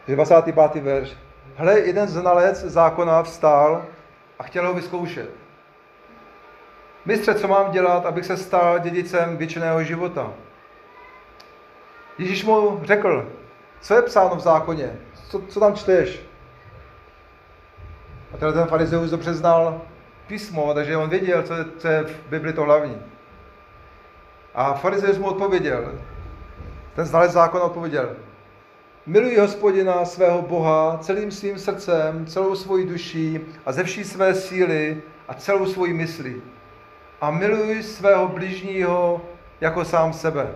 [0.09, 0.83] 25.
[0.83, 1.17] verš.
[1.57, 3.87] Hle, jeden znalec zákona vstál
[4.39, 5.31] a chtěl ho vyzkoušet.
[7.05, 10.33] Mistře, co mám dělat, abych se stal dědicem věčného života?
[12.19, 13.33] Ježíš mu řekl,
[13.81, 14.99] co je psáno v zákoně?
[15.29, 16.28] Co, co tam čteš?
[18.35, 19.81] A tenhle ten farizeus dobře znal
[20.27, 22.97] písmo, takže on věděl, co je, co je v Bibli to hlavní.
[24.55, 25.93] A farizeus mu odpověděl,
[26.95, 28.17] ten znalec zákona odpověděl,
[29.07, 35.03] miluji hospodina svého Boha celým svým srdcem, celou svojí duší a ze vší své síly
[35.29, 36.43] a celou svoji mysli.
[37.21, 39.21] A miluji svého bližního
[39.61, 40.55] jako sám sebe.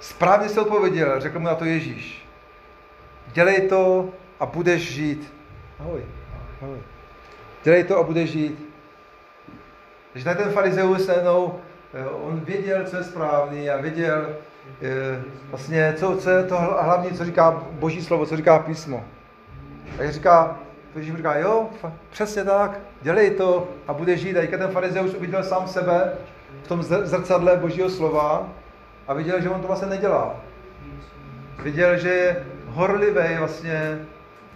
[0.00, 2.27] Správně se odpověděl, řekl mu na to Ježíš.
[3.32, 4.08] Dělej to
[4.40, 5.32] a budeš žít.
[5.80, 6.04] Ahoj.
[6.62, 6.78] Ahoj.
[7.64, 8.68] Dělej to a budeš žít.
[10.12, 11.54] Takže tady ten farizeus najednou,
[11.94, 14.36] eh, on věděl, co je správný a věděl
[14.82, 19.04] eh, vlastně, co, co je to hlavní, co říká Boží slovo, co říká písmo.
[19.98, 20.58] A říká,
[20.96, 21.68] Ježíš říká, jo,
[22.10, 24.36] přesně tak, dělej to a budeš žít.
[24.36, 26.12] A ten farizeus uviděl sám sebe
[26.62, 28.48] v tom zrcadle Božího slova
[29.08, 30.36] a viděl, že on to vlastně nedělá.
[31.62, 33.98] Viděl, že horlivý vlastně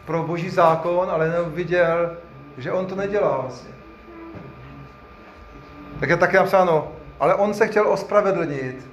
[0.04, 2.16] pro boží zákon, ale viděl,
[2.58, 3.70] že on to nedělá vlastně.
[6.00, 8.86] Tak je taky napsáno, ale on se chtěl ospravedlnit,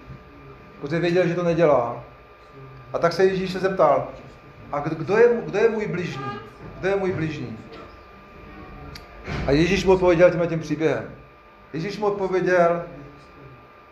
[0.81, 2.03] protože věděl, že to nedělá.
[2.93, 4.07] A tak se Ježíš se zeptal,
[4.71, 6.25] a kdo je, kdo je můj bližní?
[6.79, 7.57] Kdo je můj bližní?
[9.47, 11.09] A Ježíš mu odpověděl tímhle tím příběhem.
[11.73, 12.83] Ježíš mu odpověděl,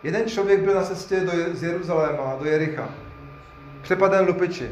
[0.02, 2.88] jeden člověk byl na cestě do, z Jeruzaléma, do Jericha,
[3.82, 4.70] přepaden lupiči.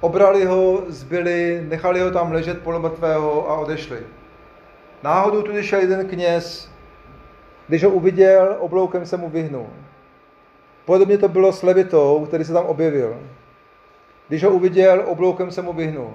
[0.00, 4.06] Obrali ho, zbyli, nechali ho tam ležet polomrtvého a odešli.
[5.02, 6.70] Náhodou tudy šel jeden kněz,
[7.68, 9.66] když ho uviděl, obloukem se mu vyhnul.
[10.84, 13.20] Podobně to bylo s Levitou, který se tam objevil.
[14.28, 16.14] Když ho uviděl, obloukem se mu vyhnul.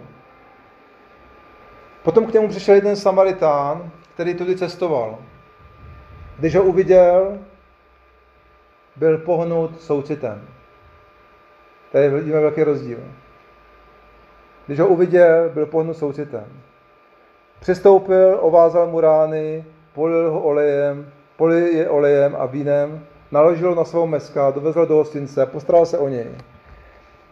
[2.04, 5.18] Potom k němu přišel jeden Samaritán, který tudy cestoval.
[6.40, 7.40] Když ho uviděl,
[8.96, 10.48] byl pohnut soucitem.
[11.92, 13.00] Tady vidíme velký rozdíl.
[14.68, 16.46] Když ho uviděl, byl pohnut soucitem.
[17.60, 24.08] Přistoupil, ovázal mu rány, polil ho olejem, polil je olejem a vínem, naložil na svou
[24.08, 26.28] meska, dovezl do hostince, postaral se o něj.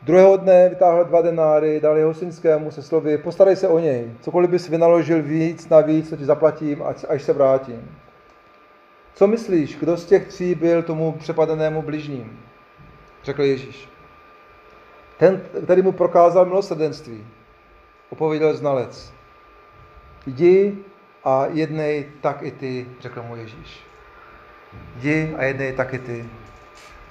[0.02, 4.50] Druhého dne vytáhl dva denáry, dal jeho synskému se slovy, postarej se o něj, cokoliv
[4.50, 7.98] bys vynaložil víc na víc, co ti zaplatím, až se vrátím.
[9.16, 12.40] Co myslíš, kdo z těch tří byl tomu přepadenému bližním?
[13.24, 13.93] Řekl Ježíš.
[15.18, 17.28] Ten, který mu prokázal milosrdenství,
[18.10, 19.14] opověděl znalec.
[20.26, 20.78] Jdi
[21.24, 23.80] a jednej tak i ty, řekl mu Ježíš.
[24.96, 26.26] Jdi a jednej tak i ty.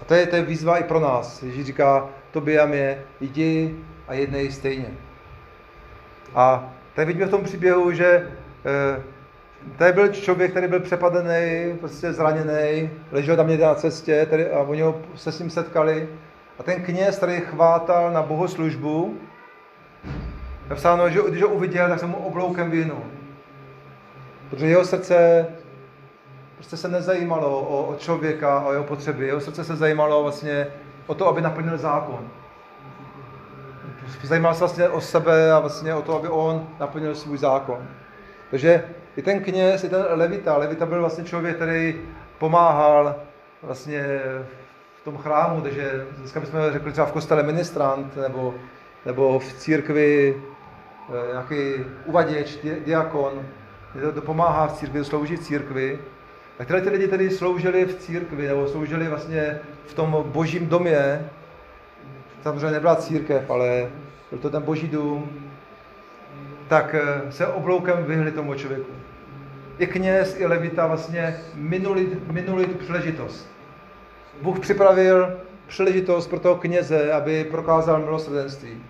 [0.01, 1.43] A to je, to je výzva i pro nás.
[1.43, 3.77] Ježíš říká, tobě a mě, jdi
[4.09, 4.91] a jednej stejně.
[6.35, 9.03] A tady vidíme v tom příběhu, že e,
[9.79, 14.59] tady byl člověk, který byl přepadený, prostě zraněný, ležel tam někde na cestě tady, a
[14.59, 16.09] oni ho se s ním setkali
[16.63, 19.19] a ten kněz tady chvátal na bohoslužbu.
[20.71, 23.03] Napsáno, že když ho uviděl, tak se mu obloukem vyhnul.
[24.51, 25.47] Protože jeho srdce
[26.55, 29.27] prostě se nezajímalo o, o člověka, o jeho potřeby.
[29.27, 30.67] Jeho srdce se zajímalo vlastně
[31.07, 32.29] o to, aby naplnil zákon.
[34.23, 37.89] Zajímal se vlastně o sebe a vlastně o to, aby on naplnil svůj zákon.
[38.51, 38.85] Takže
[39.17, 42.01] i ten kněz, i ten levita, levita byl vlastně člověk, který
[42.39, 43.15] pomáhal
[43.63, 44.21] vlastně
[45.05, 48.55] tom chrámu, takže dneska bychom řekli třeba v kostele ministrant, nebo,
[49.07, 50.37] nebo v církvi
[51.09, 53.47] eh, nějaký uvaděč, diakon,
[53.95, 55.99] kdo pomáhá v církvi, slouží církvi.
[56.59, 61.31] Tak tyhle ty lidi tedy sloužili v církvi, nebo sloužili vlastně v tom božím domě.
[62.43, 63.91] Samozřejmě nebyla církev, ale
[64.31, 65.51] byl to ten boží dům.
[66.69, 68.93] Tak eh, se obloukem vyhli tomu člověku.
[69.79, 73.52] I kněz, i levita vlastně minuli, minuli tu příležitost.
[74.43, 78.83] Bůh připravil příležitost pro toho kněze, aby prokázal milosrdenství.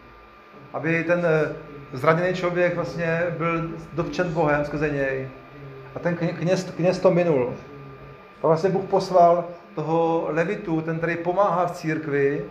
[0.72, 1.52] Aby ten eh,
[1.92, 5.28] zraněný člověk vlastně byl dotčen Bohem skrze něj.
[5.94, 7.54] A ten kněz, kněz to minul.
[8.42, 12.44] A vlastně Bůh poslal toho levitu, ten, který pomáhá v církvi,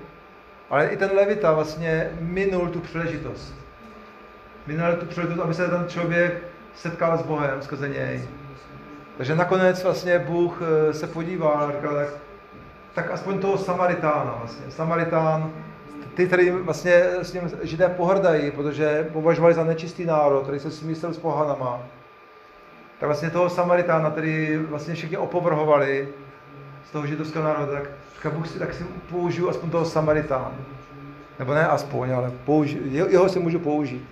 [0.69, 3.53] ale i ten levita vlastně minul tu příležitost.
[4.67, 6.43] Minul tu příležitost, aby se ten člověk
[6.75, 8.21] setkal s Bohem skrze něj.
[9.17, 12.07] Takže nakonec vlastně Bůh eh, se podíval a říkal, tak,
[12.93, 14.71] tak aspoň toho Samaritána vlastně.
[14.71, 15.51] Samaritán,
[16.13, 21.13] ty, který vlastně s ním židé pohrdají, protože považovali za nečistý národ, který se smístil
[21.13, 21.79] s pohanama.
[22.99, 26.07] Tak vlastně toho Samaritána, který vlastně všichni opovrhovali
[26.85, 30.51] z toho židovského národa, tak říká Bůh si, tak si použiju aspoň toho Samaritána.
[31.39, 34.05] Nebo ne aspoň, ale použi, jeho si můžu použít.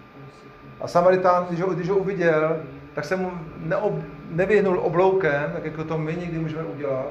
[0.82, 2.58] A Samaritán, když ho, když ho uviděl,
[2.94, 3.94] tak se mu neob,
[4.30, 7.08] nevyhnul obloukem, tak jako to my nikdy můžeme udělat,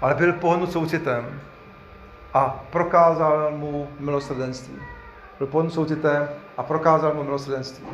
[0.00, 1.40] ale byl pohnut soucitem
[2.34, 4.74] a prokázal mu milosrdenství.
[5.38, 7.86] Byl pohnut soucitem a prokázal mu milosrdenství.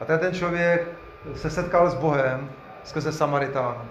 [0.00, 0.88] A ten, ten člověk
[1.34, 2.50] se setkal s Bohem
[2.84, 3.84] skrze Samaritána.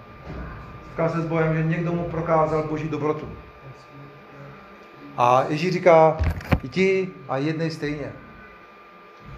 [0.88, 3.28] Setkal se s Bohem, že někdo mu prokázal boží dobrotu.
[5.16, 6.16] A Ježíš říká,
[6.62, 8.12] jdi a jednej stejně.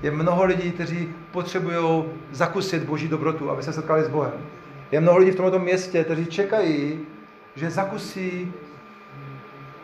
[0.03, 4.33] Je mnoho lidí, kteří potřebují zakusit boží dobrotu, aby se setkali s Bohem.
[4.91, 7.07] Je mnoho lidí v tomto městě, kteří čekají,
[7.55, 8.53] že zakusí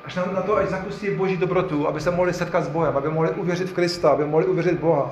[0.05, 3.09] až na, na to, až zakusí boží dobrotu, aby se mohli setkat s Bohem, aby
[3.09, 5.11] mohli uvěřit v Krista, aby mohli uvěřit Boha.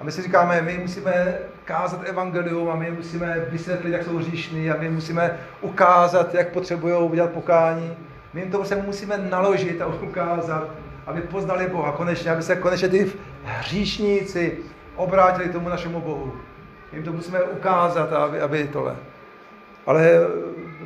[0.00, 4.70] A my si říkáme, my musíme kázat evangelium a my musíme vysvětlit, jak jsou hříšní
[4.70, 7.96] a my musíme ukázat, jak potřebují udělat pokání.
[8.34, 10.68] My jim to prostě musíme naložit a ukázat,
[11.06, 13.12] aby poznali Boha konečně, aby se konečně ty
[13.44, 14.58] hříšníci
[14.96, 16.32] obrátili tomu našemu Bohu.
[16.92, 18.96] My jim to musíme ukázat, aby, aby tohle.
[19.86, 20.10] Ale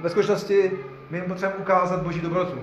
[0.05, 0.71] ve skutečnosti
[1.11, 2.59] my jim potřebujeme ukázat Boží dobrotu.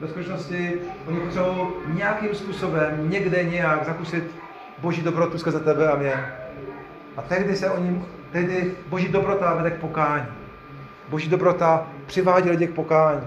[0.00, 4.24] Ve skutečnosti oni potřebují nějakým způsobem, někde nějak zakusit
[4.78, 6.32] Boží dobrotu skrze tebe a mě.
[7.16, 10.26] A tehdy se oni, tehdy Boží dobrota vede k pokání.
[11.08, 13.26] Boží dobrota přivádí lidi k pokání.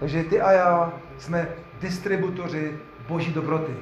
[0.00, 1.48] Takže ty a já jsme
[1.80, 2.72] distributoři
[3.08, 3.72] Boží dobroty.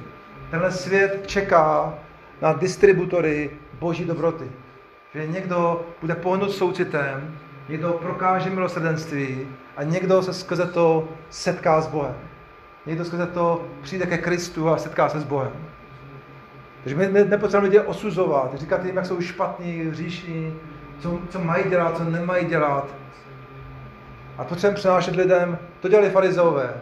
[0.51, 1.93] Tenhle svět čeká
[2.41, 4.51] na distributory Boží dobroty.
[5.13, 7.37] Že někdo bude pohnut soucitem,
[7.69, 9.47] někdo prokáže milosrdenství
[9.77, 12.15] a někdo se skrze to setká s Bohem.
[12.85, 15.51] Někdo skrze to přijde ke Kristu a setká se s Bohem.
[16.83, 20.55] Takže my nepotřebujeme lidi osuzovat, říkat jim, jak jsou špatní, hříšní,
[20.99, 22.87] co, co mají dělat, co nemají dělat.
[24.37, 26.73] A potřebujeme přinášet lidem, to dělali farizeové,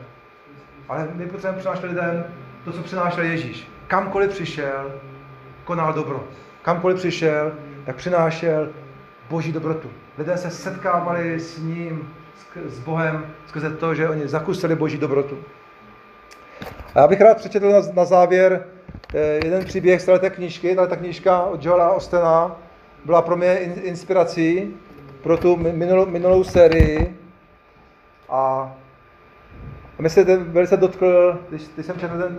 [0.90, 2.24] ale my potřebujeme přinášet lidem
[2.66, 3.68] to, co přinášel Ježíš.
[3.88, 4.92] Kamkoliv přišel,
[5.64, 6.24] konal dobro.
[6.62, 7.52] Kamkoliv přišel,
[7.86, 8.70] tak přinášel
[9.32, 9.90] boží dobrotu.
[10.18, 12.14] Lidé se setkávali s ním,
[12.66, 15.38] s Bohem, skrze to, že oni zakusili boží dobrotu.
[16.96, 18.66] A já bych rád přečetl na, na závěr
[19.14, 20.76] eh, jeden příběh z této knížky.
[20.76, 22.56] Tato knížka od Joela Ostena
[23.06, 24.76] byla pro mě inspirací
[25.24, 27.18] pro tu minulou, minulou sérii.
[28.30, 28.72] A
[30.00, 32.38] mi se ten velice dotkl, když, když jsem četl ten,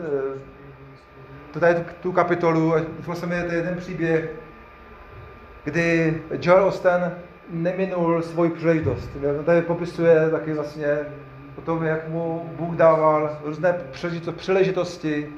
[1.55, 4.31] eh, tady tu, tu kapitolu, a dotkl se mi jeden příběh,
[5.65, 7.13] kdy Joel Osten
[7.51, 9.11] neminul svoji příležitost.
[9.45, 10.99] Tady popisuje taky vlastně
[11.59, 13.75] o tom, jak mu Bůh dával různé
[14.37, 15.29] příležitosti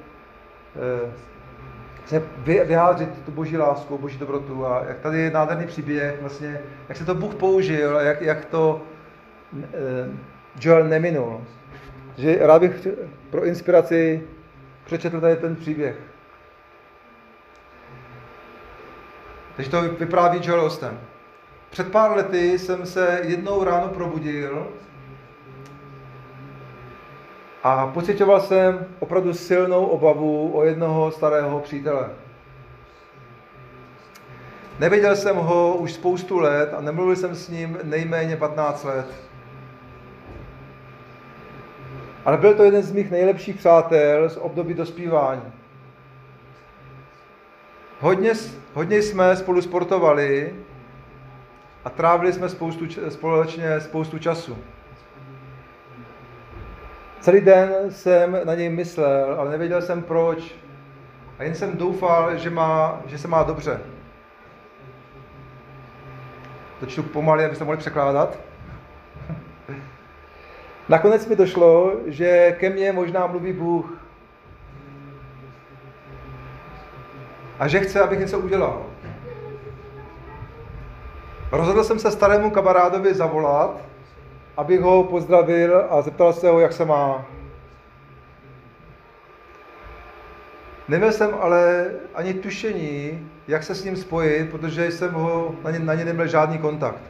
[2.06, 6.98] se vyjádřit tu boží lásku, boží dobrotu a jak tady je nádherný příběh, vlastně, jak
[6.98, 8.82] se to Bůh použil a jak, jak to
[9.62, 9.66] eh,
[10.60, 11.40] Joel neminul.
[12.16, 12.88] Že rád bych
[13.30, 14.22] pro inspiraci
[14.84, 15.96] přečetl tady ten příběh.
[19.56, 21.00] Takže to vypráví Joel Ostem.
[21.70, 24.66] Před pár lety jsem se jednou ráno probudil
[27.62, 32.10] a pocitoval jsem opravdu silnou obavu o jednoho starého přítele.
[34.78, 39.06] Neviděl jsem ho už spoustu let a nemluvil jsem s ním nejméně 15 let.
[42.24, 45.42] Ale byl to jeden z mých nejlepších přátel z období dospívání.
[48.04, 48.32] Hodně,
[48.74, 50.54] hodně jsme spolu sportovali
[51.84, 54.58] a trávili jsme spoustu, společně spoustu času.
[57.20, 60.54] Celý den jsem na něj myslel, ale nevěděl jsem proč.
[61.38, 63.80] A jen jsem doufal, že, má, že se má dobře.
[66.80, 68.38] To čtu pomaly, abyste mohli překládat.
[70.88, 74.03] Nakonec mi došlo, že ke mně možná mluví Bůh.
[77.58, 78.86] A že chce, abych něco udělal.
[81.52, 83.80] Rozhodl jsem se starému kamarádovi zavolat,
[84.56, 87.26] abych ho pozdravil a zeptal se ho, jak se má.
[90.88, 95.78] Neměl jsem ale ani tušení, jak se s ním spojit, protože jsem ho, na ně,
[95.78, 97.00] na ně neměl žádný kontakt.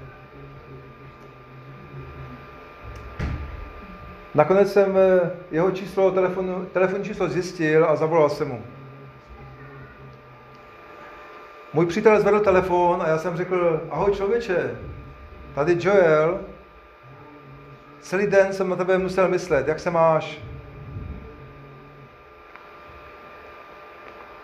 [4.35, 8.63] Nakonec jsem eh, jeho číslo, telefonu, telefonní číslo zjistil a zavolal jsem mu.
[11.75, 14.79] Můj přítel zvedl telefon a já jsem řekl, ahoj člověče,
[15.55, 16.41] tady Joel,
[18.01, 20.39] celý den jsem na tebe musel myslet, jak se máš?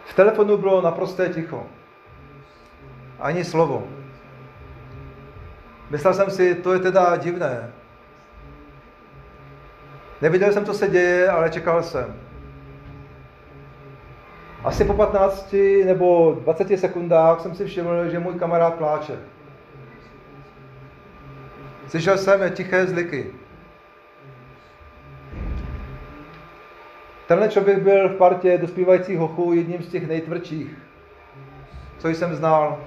[0.05, 1.67] V telefonu bylo naprosté ticho.
[3.21, 3.89] Ani slovo.
[5.91, 7.73] Myslel jsem si, to je teda divné.
[10.23, 12.30] Neviděl jsem, co se děje, ale čekal jsem.
[14.65, 15.55] Asi po 15
[15.85, 19.19] nebo 20 sekundách jsem si všiml, že můj kamarád pláče.
[21.89, 23.27] Slyšel jsem tiché zliky.
[27.29, 30.79] Tenhle člověk byl v partě dospívajících hochů jedním z těch nejtvrdších,
[31.99, 32.79] co jsem znal.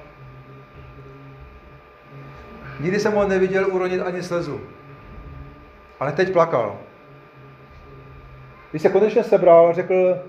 [2.79, 4.61] Nikdy jsem ho neviděl uronit ani slzu.
[5.99, 6.77] Ale teď plakal.
[8.71, 10.19] Když se konečně sebral, řekl,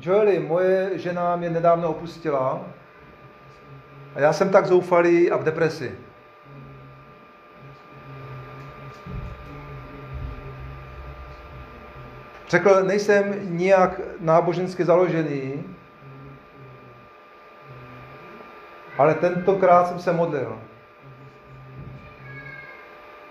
[0.00, 2.60] Joeli, moje žena mě nedávno opustila
[4.14, 5.94] a já jsem tak zoufalý a v depresi.
[12.48, 15.64] Řekl, nejsem nijak nábožensky založený,
[18.98, 20.58] ale tentokrát jsem se modlil.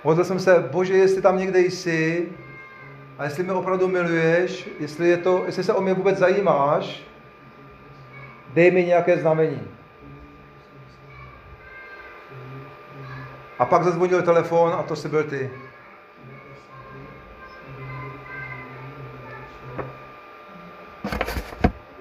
[0.03, 2.31] Modlil jsem se, Bože, jestli tam někde jsi,
[3.17, 7.03] a jestli mě opravdu miluješ, jestli, je to, jestli se o mě vůbec zajímáš,
[8.53, 9.67] dej mi nějaké znamení.
[13.59, 15.51] A pak zazvonil telefon a to si byl ty.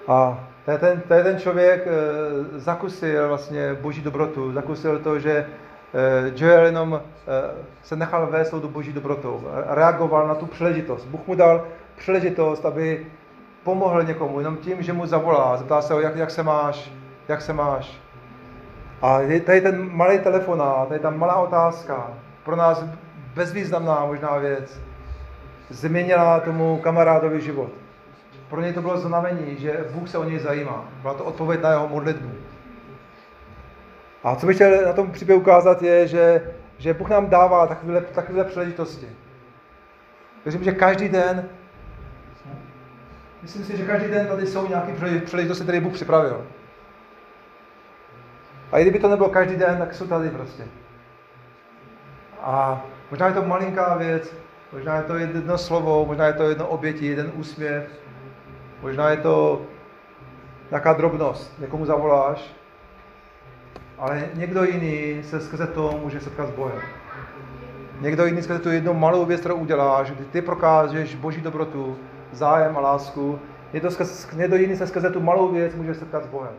[0.09, 1.91] A to je ten, ten člověk e,
[2.59, 5.70] zakusil vlastně boží dobrotu, zakusil to, že Eh,
[6.35, 7.51] Joel jenom eh,
[7.83, 11.05] se nechal vést do boží dobrotou, reagoval na tu příležitost.
[11.05, 11.65] Bůh mu dal
[11.97, 13.07] příležitost, aby
[13.65, 16.93] pomohl někomu, jenom tím, že mu zavolá, zeptá se ho, jak, jak se máš,
[17.29, 18.01] jak se máš.
[19.03, 22.11] A je tady ten malý telefonát, tady ta malá otázka,
[22.45, 22.85] pro nás
[23.35, 24.81] bezvýznamná možná věc,
[25.71, 27.71] změnila tomu kamarádovi život.
[28.49, 30.85] Pro něj to bylo znamení, že Bůh se o něj zajímá.
[31.03, 32.31] Byla to odpověď na jeho modlitbu.
[34.25, 38.01] A co bych chtěl na tom příběhu ukázat je, že, že Bůh nám dává takovéhle,
[38.01, 39.09] takovéhle příležitosti.
[40.45, 41.49] Věřím, že každý den,
[43.43, 44.93] myslím si, že každý den tady jsou nějaké
[45.25, 46.47] příležitosti, které Bůh připravil.
[48.73, 50.65] A i kdyby to nebylo každý den, tak jsou tady prostě.
[52.43, 54.35] A možná je to malinká věc,
[54.73, 57.89] možná je to jedno slovo, možná je to jedno obětí, jeden úsměv,
[58.83, 59.63] možná je to
[60.71, 62.60] nějaká drobnost, někomu zavoláš
[64.01, 66.81] ale někdo jiný se skrze to může setkat s Bohem.
[68.01, 71.97] Někdo jiný skrze tu jednu malou věc, kterou uděláš, kdy ty prokážeš boží dobrotu,
[72.33, 73.39] zájem a lásku,
[73.73, 76.53] někdo, skrze, někdo jiný se skrze tu malou věc může setkat s Bohem.